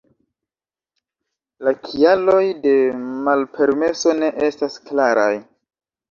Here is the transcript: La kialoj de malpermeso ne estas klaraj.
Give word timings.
La 1.67 1.73
kialoj 1.83 2.41
de 2.63 2.73
malpermeso 3.27 4.15
ne 4.23 4.31
estas 4.47 4.79
klaraj. 4.89 5.29